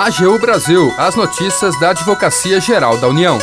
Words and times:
AGU 0.00 0.38
Brasil, 0.38 0.94
as 0.96 1.14
notícias 1.14 1.78
da 1.78 1.90
Advocacia 1.90 2.58
Geral 2.58 2.96
da 2.96 3.06
União. 3.06 3.38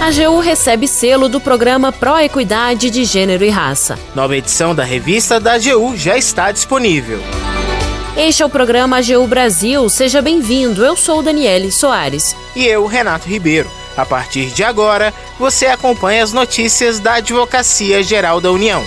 A 0.00 0.06
AGU 0.06 0.40
recebe 0.40 0.88
selo 0.88 1.28
do 1.28 1.38
programa 1.38 1.92
Pro 1.92 2.18
Equidade 2.18 2.88
de 2.88 3.04
Gênero 3.04 3.44
e 3.44 3.50
Raça. 3.50 3.98
Nova 4.14 4.34
edição 4.34 4.74
da 4.74 4.84
revista 4.84 5.38
da 5.38 5.52
AGU 5.52 5.94
já 5.98 6.16
está 6.16 6.50
disponível. 6.50 7.20
Este 8.16 8.42
é 8.42 8.46
o 8.46 8.48
programa 8.48 8.96
AGU 8.96 9.26
Brasil. 9.26 9.86
Seja 9.90 10.22
bem-vindo. 10.22 10.82
Eu 10.82 10.96
sou 10.96 11.22
Daniele 11.22 11.70
Soares. 11.70 12.34
E 12.56 12.64
eu, 12.64 12.86
Renato 12.86 13.28
Ribeiro. 13.28 13.70
A 13.98 14.06
partir 14.06 14.46
de 14.46 14.64
agora, 14.64 15.12
você 15.38 15.66
acompanha 15.66 16.24
as 16.24 16.32
notícias 16.32 17.00
da 17.00 17.16
Advocacia 17.16 18.02
Geral 18.02 18.40
da 18.40 18.50
União. 18.50 18.82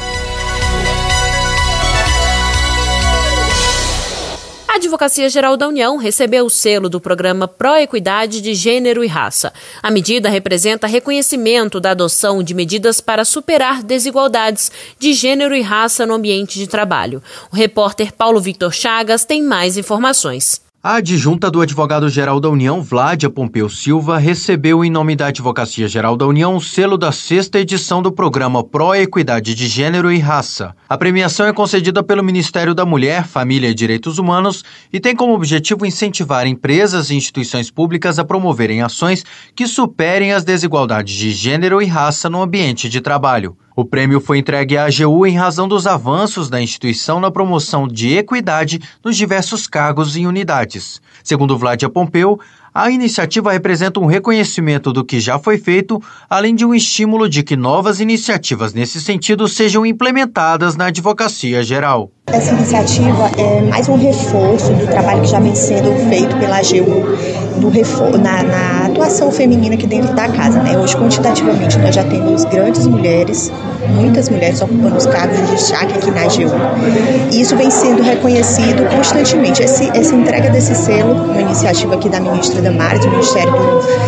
Advocacia 4.82 5.29
Geral 5.29 5.55
da 5.55 5.68
União 5.68 5.95
recebeu 5.95 6.43
o 6.43 6.50
selo 6.50 6.89
do 6.89 7.00
programa 7.00 7.47
Pro 7.47 7.75
Equidade 7.75 8.42
de 8.42 8.55
Gênero 8.55 9.04
e 9.04 9.07
Raça. 9.07 9.54
A 9.79 9.92
medida 9.92 10.28
representa 10.28 10.88
reconhecimento 10.88 11.79
da 11.79 11.92
adoção 11.92 12.42
de 12.42 12.55
medidas 12.55 13.00
para 13.00 13.24
superar 13.24 13.83
desigualdades 13.83 14.71
de 14.97 15.14
gênero 15.14 15.54
e 15.54 15.61
raça 15.61 16.04
no 16.04 16.15
ambiente 16.15 16.57
de 16.57 16.65
trabalho. 16.65 17.21
O 17.52 17.55
repórter 17.55 18.11
Paulo 18.11 18.41
Victor 18.41 18.74
Chagas 18.74 19.24
tem 19.24 19.43
mais 19.43 19.78
informações. 19.78 20.60
A 20.83 20.95
adjunta 20.95 21.51
do 21.51 21.61
advogado-geral 21.61 22.39
da 22.39 22.49
União, 22.49 22.81
Vládia 22.81 23.29
Pompeu 23.29 23.69
Silva, 23.69 24.17
recebeu 24.17 24.83
em 24.83 24.89
nome 24.89 25.15
da 25.15 25.27
Advocacia 25.27 25.87
Geral 25.87 26.17
da 26.17 26.25
União 26.25 26.55
o 26.55 26.59
selo 26.59 26.97
da 26.97 27.11
sexta 27.11 27.59
edição 27.59 28.01
do 28.01 28.11
programa 28.11 28.63
Pro 28.63 28.95
Equidade 28.95 29.54
de 29.54 29.67
Gênero 29.67 30.11
e 30.11 30.17
Raça. 30.17 30.75
A 30.89 30.97
premiação 30.97 31.45
é 31.45 31.54
concedida 31.54 32.02
pelo 32.02 32.23
Ministério 32.23 32.73
da 32.73 32.83
Mulher, 32.83 33.27
Família 33.27 33.69
e 33.69 33.75
Direitos 33.75 34.17
Humanos 34.17 34.63
e 34.91 34.99
tem 34.99 35.16
como 35.16 35.35
objetivo 35.35 35.85
incentivar 35.85 36.47
empresas 36.47 37.11
e 37.11 37.16
instituições 37.16 37.69
públicas 37.69 38.17
a 38.17 38.25
promoverem 38.25 38.81
ações 38.81 39.23
que 39.55 39.67
superem 39.67 40.33
as 40.33 40.43
desigualdades 40.43 41.13
de 41.13 41.29
gênero 41.29 41.79
e 41.79 41.85
raça 41.85 42.27
no 42.27 42.41
ambiente 42.41 42.89
de 42.89 43.01
trabalho. 43.01 43.55
O 43.75 43.86
prêmio 43.86 44.19
foi 44.19 44.38
entregue 44.38 44.77
à 44.77 44.86
AGU 44.86 45.25
em 45.25 45.38
razão 45.38 45.67
dos 45.67 45.88
avanços 45.88 46.50
da 46.50 46.61
instituição 46.61 47.19
na 47.19 47.31
promoção 47.31 47.88
de 47.88 48.17
equidade 48.17 48.81
nos 49.03 49.16
diversos 49.16 49.66
cargos 49.66 50.17
e 50.17 50.25
unidades. 50.25 51.02
Segundo 51.23 51.58
Vladia 51.58 51.89
Pompeu, 51.89 52.39
a 52.73 52.89
iniciativa 52.89 53.52
representa 53.52 54.00
um 54.00 54.05
reconhecimento 54.05 54.94
do 54.94 55.03
que 55.03 55.19
já 55.19 55.38
foi 55.38 55.58
feito, 55.58 56.02
além 56.30 56.55
de 56.55 56.66
um 56.66 56.73
estímulo 56.73 57.28
de 57.28 57.44
que 57.44 57.55
novas 57.55 58.00
iniciativas 58.00 58.73
nesse 58.73 59.02
sentido 59.02 59.47
sejam 59.47 59.85
implementadas 59.85 60.75
na 60.75 60.85
advocacia 60.85 61.63
geral. 61.63 62.11
Essa 62.27 62.53
iniciativa 62.53 63.31
é 63.38 63.61
mais 63.61 63.89
um 63.89 63.95
reforço 63.95 64.72
do 64.73 64.86
trabalho 64.88 65.22
que 65.22 65.27
já 65.27 65.39
vem 65.39 65.55
sendo 65.55 65.91
feito 66.08 66.38
pela 66.38 66.58
AGU 66.58 67.41
do 67.59 68.17
na, 68.17 68.44
na 68.44 68.86
atuação 68.88 69.31
feminina 69.31 69.75
aqui 69.75 69.86
dentro 69.86 70.13
da 70.16 70.28
casa. 70.30 70.61
Né? 70.61 70.78
Hoje, 70.78 70.95
quantitativamente, 70.95 71.78
nós 71.78 71.94
já 71.94 72.03
temos 72.03 72.44
grandes 72.45 72.88
mulheres, 72.88 73.52
muitas 73.89 74.30
mulheres 74.30 74.61
ocupando 74.61 74.95
os 74.95 75.05
cargos 75.05 75.38
de 75.38 75.55
destaque 75.55 75.94
aqui 75.94 76.11
na 76.11 76.22
AGU. 76.22 77.31
E 77.31 77.41
isso 77.41 77.55
vem 77.55 77.69
sendo 77.69 78.02
reconhecido 78.02 78.88
constantemente. 78.95 79.61
Esse, 79.61 79.89
essa 79.89 80.16
entrega 80.16 80.50
desse 80.50 80.73
selo, 80.75 81.13
uma 81.13 81.41
iniciativa 81.41 81.95
aqui 81.95 82.09
da 82.09 82.19
ministra 82.19 82.61
Damares, 82.61 83.02
do 83.02 83.11
Ministério 83.11 83.52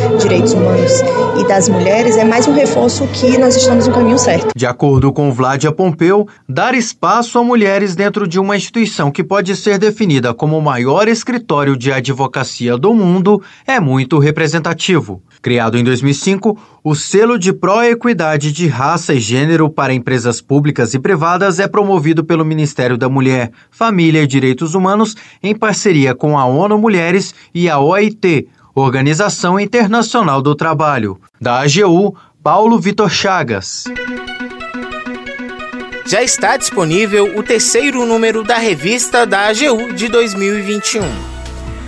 dos 0.09 0.22
Direitos 0.23 0.53
Humanos 0.53 1.03
e 1.39 1.48
das 1.48 1.70
Mulheres, 1.70 2.17
é 2.17 2.23
mais 2.23 2.48
um 2.48 2.53
reforço 2.53 3.05
que 3.08 3.38
nós 3.38 3.55
estamos 3.55 3.88
no 3.88 3.94
caminho 3.94 4.17
certo. 4.17 4.50
De 4.55 4.66
acordo 4.66 5.11
com 5.11 5.31
Vládia 5.31 5.72
Pompeu, 5.72 6.27
dar 6.48 6.73
espaço 6.73 7.38
a 7.38 7.44
mulheres 7.44 7.95
dentro 7.95 8.02
dentro 8.03 8.27
de 8.27 8.37
uma 8.37 8.57
instituição 8.57 9.09
que 9.09 9.23
pode 9.23 9.55
ser 9.55 9.79
definida 9.79 10.33
como 10.33 10.57
o 10.57 10.61
maior 10.61 11.07
escritório 11.07 11.77
de 11.77 11.89
advocacia 11.89 12.77
do 12.77 12.93
mundo 12.93 13.41
é 13.65 13.79
muito 13.79 14.19
representativo. 14.19 15.23
Criado 15.41 15.77
em 15.77 15.85
2005, 15.85 16.59
o 16.83 16.95
selo 16.95 17.39
de 17.39 17.53
pró-equidade 17.53 18.52
de 18.52 18.67
raça 18.67 19.13
e 19.13 19.21
gênero 19.21 19.69
para 19.69 19.93
empresas 19.93 20.42
públicas 20.42 20.93
e 20.93 20.99
privadas 20.99 21.59
é 21.59 21.67
promovido 21.67 22.25
pelo 22.25 22.43
Ministério 22.43 22.97
da 22.97 23.08
Mulher, 23.08 23.53
Família 23.71 24.21
e 24.21 24.27
Direitos 24.27 24.75
Humanos 24.75 25.15
em 25.42 25.55
parceria 25.55 26.13
com 26.13 26.37
a 26.37 26.45
ONU 26.45 26.77
Mulheres 26.77 27.33
e 27.55 27.69
a 27.69 27.80
OIT, 27.80 28.49
Organização 28.75 29.58
Internacional 29.58 30.42
do 30.42 30.53
Trabalho. 30.55 31.17
Da 31.39 31.61
AGU, 31.61 32.17
Paulo 32.43 32.77
Vitor 32.77 33.09
Chagas 33.09 33.86
já 36.13 36.21
está 36.21 36.55
disponível 36.57 37.35
o 37.35 37.41
terceiro 37.41 38.05
número 38.05 38.43
da 38.43 38.59
revista 38.59 39.25
da 39.25 39.47
AGU 39.47 39.93
de 39.93 40.07
2021. 40.07 41.01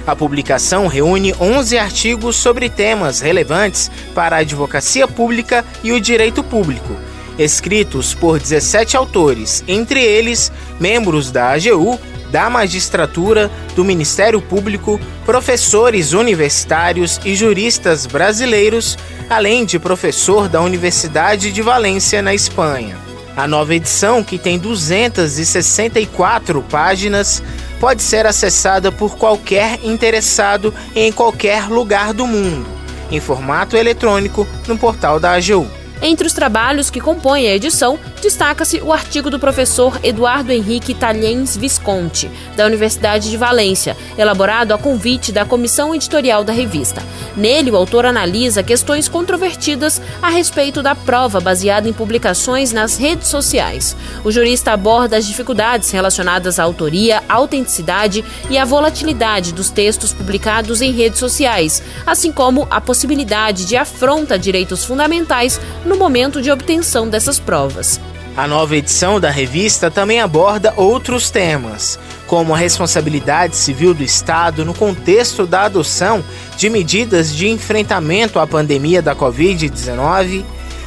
A 0.07 0.15
publicação 0.15 0.87
reúne 0.87 1.31
11 1.39 1.77
artigos 1.77 2.35
sobre 2.35 2.67
temas 2.67 3.19
relevantes 3.19 3.91
para 4.15 4.37
a 4.37 4.39
advocacia 4.39 5.07
pública 5.07 5.63
e 5.83 5.91
o 5.91 6.01
direito 6.01 6.43
público, 6.43 6.95
escritos 7.37 8.15
por 8.15 8.39
17 8.39 8.97
autores, 8.97 9.63
entre 9.67 10.03
eles 10.03 10.51
membros 10.79 11.29
da 11.29 11.51
AGU, 11.51 11.99
da 12.31 12.49
magistratura, 12.49 13.51
do 13.75 13.85
Ministério 13.85 14.41
Público, 14.41 14.99
professores 15.23 16.13
universitários 16.13 17.21
e 17.23 17.35
juristas 17.35 18.07
brasileiros, 18.07 18.97
além 19.29 19.65
de 19.65 19.77
professor 19.77 20.49
da 20.49 20.61
Universidade 20.61 21.51
de 21.51 21.61
Valência, 21.61 22.23
na 22.23 22.33
Espanha. 22.33 23.05
A 23.35 23.47
nova 23.47 23.75
edição, 23.75 24.23
que 24.23 24.37
tem 24.37 24.57
264 24.57 26.63
páginas, 26.63 27.43
pode 27.79 28.01
ser 28.01 28.25
acessada 28.25 28.91
por 28.91 29.17
qualquer 29.17 29.79
interessado 29.83 30.73
em 30.95 31.11
qualquer 31.11 31.67
lugar 31.67 32.13
do 32.13 32.25
mundo, 32.25 32.65
em 33.11 33.19
formato 33.19 33.75
eletrônico 33.75 34.47
no 34.67 34.77
portal 34.77 35.19
da 35.19 35.33
AGU. 35.33 35.67
Entre 36.01 36.25
os 36.25 36.33
trabalhos 36.33 36.89
que 36.89 37.01
compõem 37.01 37.47
a 37.47 37.55
edição, 37.55 37.99
destaca-se 38.25 38.81
o 38.81 38.91
artigo 38.91 39.29
do 39.29 39.37
professor 39.37 39.99
Eduardo 40.01 40.51
Henrique 40.51 40.95
Talhens 40.95 41.55
Visconti, 41.55 42.27
da 42.55 42.65
Universidade 42.65 43.29
de 43.29 43.37
Valência, 43.37 43.95
elaborado 44.17 44.73
a 44.73 44.79
convite 44.79 45.31
da 45.31 45.45
comissão 45.45 45.93
editorial 45.93 46.43
da 46.43 46.51
revista. 46.51 47.03
Nele, 47.37 47.69
o 47.69 47.75
autor 47.75 48.03
analisa 48.03 48.63
questões 48.63 49.07
controvertidas 49.07 50.01
a 50.23 50.29
respeito 50.29 50.81
da 50.81 50.95
prova 50.95 51.39
baseada 51.39 51.87
em 51.87 51.93
publicações 51.93 52.71
nas 52.71 52.97
redes 52.97 53.27
sociais. 53.27 53.95
O 54.23 54.31
jurista 54.31 54.71
aborda 54.71 55.17
as 55.17 55.27
dificuldades 55.27 55.91
relacionadas 55.91 56.57
à 56.57 56.63
autoria, 56.63 57.21
autenticidade 57.29 58.25
e 58.49 58.57
à 58.57 58.65
volatilidade 58.65 59.53
dos 59.53 59.69
textos 59.69 60.13
publicados 60.13 60.81
em 60.81 60.91
redes 60.91 61.19
sociais, 61.19 61.83
assim 62.07 62.31
como 62.31 62.67
a 62.71 62.81
possibilidade 62.81 63.65
de 63.65 63.77
afronta 63.77 64.33
a 64.33 64.37
direitos 64.37 64.83
fundamentais 64.83 65.61
no 65.85 65.95
momento 65.95 66.41
de 66.41 66.49
obtenção 66.49 67.07
dessas 67.07 67.37
provas. 67.37 67.99
A 68.37 68.47
nova 68.47 68.75
edição 68.75 69.17
da 69.17 69.31
revista 69.31 69.89
também 69.89 70.19
aborda 70.19 70.73
outros 70.75 71.29
temas, 71.29 71.97
como 72.27 72.53
a 72.53 72.57
responsabilidade 72.57 73.55
civil 73.55 73.93
do 73.93 74.03
Estado 74.03 74.65
no 74.65 74.73
contexto 74.73 75.47
da 75.47 75.61
adoção 75.61 76.21
de 76.57 76.69
medidas 76.69 77.33
de 77.33 77.47
enfrentamento 77.47 78.37
à 78.37 78.45
pandemia 78.45 79.01
da 79.01 79.15
Covid-19, 79.15 80.43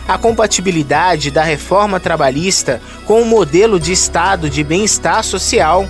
a 0.06 0.18
compatibilidade 0.18 1.30
da 1.30 1.42
reforma 1.42 1.98
trabalhista 1.98 2.82
com 3.06 3.22
o 3.22 3.26
modelo 3.26 3.80
de 3.80 3.92
Estado 3.92 4.50
de 4.50 4.62
bem-estar 4.62 5.24
social, 5.24 5.88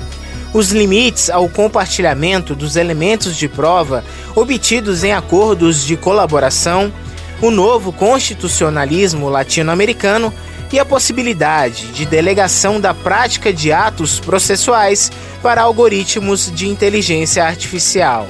os 0.55 0.71
limites 0.71 1.29
ao 1.29 1.49
compartilhamento 1.49 2.55
dos 2.55 2.77
elementos 2.77 3.37
de 3.37 3.49
prova 3.49 4.05
obtidos 4.37 5.03
em 5.03 5.13
acordos 5.13 5.85
de 5.85 5.97
colaboração 5.97 6.93
o 7.41 7.51
novo 7.51 7.93
constitucionalismo 7.93 9.29
latino-americano 9.29 10.33
e 10.73 10.79
a 10.79 10.85
possibilidade 10.85 11.89
de 11.89 12.05
delegação 12.05 12.81
da 12.81 12.93
prática 12.93 13.53
de 13.53 13.73
atos 13.73 14.21
processuais 14.21 15.11
para 15.43 15.63
algoritmos 15.63 16.51
de 16.51 16.69
inteligência 16.69 17.45
artificial. 17.45 18.29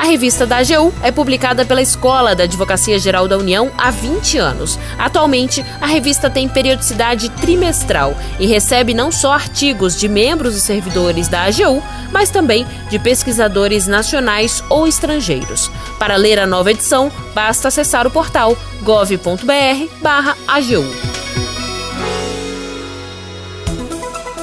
A 0.00 0.04
revista 0.04 0.46
da 0.46 0.56
AGU 0.56 0.94
é 1.02 1.12
publicada 1.12 1.62
pela 1.62 1.82
Escola 1.82 2.34
da 2.34 2.44
Advocacia 2.44 2.98
Geral 2.98 3.28
da 3.28 3.36
União 3.36 3.70
há 3.76 3.90
20 3.90 4.38
anos. 4.38 4.78
Atualmente, 4.98 5.62
a 5.78 5.84
revista 5.84 6.30
tem 6.30 6.48
periodicidade 6.48 7.28
trimestral 7.28 8.16
e 8.38 8.46
recebe 8.46 8.94
não 8.94 9.12
só 9.12 9.34
artigos 9.34 10.00
de 10.00 10.08
membros 10.08 10.56
e 10.56 10.60
servidores 10.60 11.28
da 11.28 11.42
AGU, 11.42 11.82
mas 12.10 12.30
também 12.30 12.66
de 12.88 12.98
pesquisadores 12.98 13.86
nacionais 13.86 14.64
ou 14.70 14.88
estrangeiros. 14.88 15.70
Para 15.98 16.16
ler 16.16 16.38
a 16.38 16.46
nova 16.46 16.70
edição, 16.70 17.12
basta 17.34 17.68
acessar 17.68 18.06
o 18.06 18.10
portal 18.10 18.56
gov.br/agu. 18.82 19.20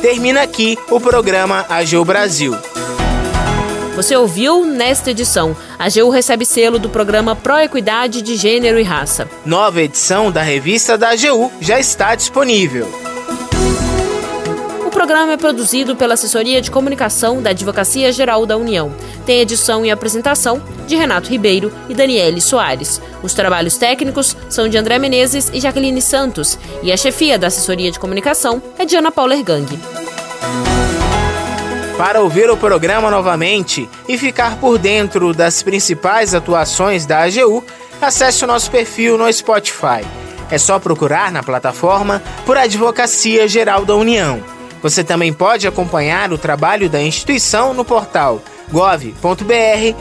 Termina 0.01 0.41
aqui 0.43 0.77
o 0.89 0.99
programa 0.99 1.65
AGU 1.67 2.05
Brasil. 2.05 2.55
Você 3.95 4.15
ouviu 4.15 4.63
nesta 4.63 5.09
edição. 5.09 5.57
A 5.79 5.85
AGU 5.85 6.09
recebe 6.11 6.45
selo 6.45 6.77
do 6.77 6.87
programa 6.87 7.35
Pro 7.35 7.57
Equidade 7.57 8.21
de 8.21 8.35
Gênero 8.35 8.79
e 8.79 8.83
Raça. 8.83 9.27
Nova 9.43 9.81
edição 9.81 10.31
da 10.31 10.43
revista 10.43 10.97
da 10.97 11.09
AGU 11.09 11.51
já 11.59 11.79
está 11.79 12.13
disponível 12.13 12.87
programa 14.97 15.33
é 15.33 15.37
produzido 15.37 15.95
pela 15.95 16.15
Assessoria 16.15 16.59
de 16.59 16.71
Comunicação 16.71 17.39
da 17.39 17.51
Advocacia 17.51 18.11
Geral 18.11 18.47
da 18.47 18.57
União. 18.57 18.91
Tem 19.27 19.41
edição 19.41 19.85
e 19.85 19.91
apresentação 19.91 20.59
de 20.87 20.95
Renato 20.95 21.29
Ribeiro 21.29 21.71
e 21.87 21.93
Daniele 21.93 22.41
Soares. 22.41 22.99
Os 23.21 23.33
trabalhos 23.33 23.77
técnicos 23.77 24.35
são 24.49 24.67
de 24.67 24.77
André 24.77 24.97
Menezes 24.97 25.51
e 25.53 25.59
Jaqueline 25.59 26.01
Santos, 26.01 26.57
e 26.81 26.91
a 26.91 26.97
chefia 26.97 27.37
da 27.37 27.47
Assessoria 27.47 27.91
de 27.91 27.99
Comunicação 27.99 28.63
é 28.79 28.85
de 28.85 28.95
Ana 28.95 29.11
Paula 29.11 29.35
Ergang. 29.35 29.67
Para 31.97 32.21
ouvir 32.21 32.49
o 32.49 32.55
programa 32.55 33.09
novamente 33.09 33.89
e 34.07 34.17
ficar 34.17 34.57
por 34.57 34.77
dentro 34.77 35.33
das 35.33 35.63
principais 35.63 36.33
atuações 36.33 37.05
da 37.05 37.23
AGU, 37.23 37.63
acesse 37.99 38.43
o 38.43 38.47
nosso 38.47 38.69
perfil 38.69 39.17
no 39.17 39.31
Spotify. 39.33 40.05
É 40.49 40.57
só 40.57 40.79
procurar 40.79 41.31
na 41.31 41.43
plataforma 41.43 42.21
por 42.45 42.55
Advocacia 42.55 43.47
Geral 43.47 43.83
da 43.83 43.95
União. 43.95 44.56
Você 44.81 45.03
também 45.03 45.33
pode 45.33 45.67
acompanhar 45.67 46.31
o 46.31 46.37
trabalho 46.37 46.89
da 46.89 47.01
instituição 47.01 47.73
no 47.73 47.83
portal 47.83 48.41
gov.br/agu. 48.71 49.97